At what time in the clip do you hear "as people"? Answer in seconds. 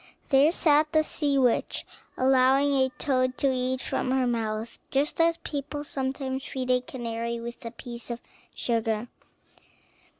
5.21-5.83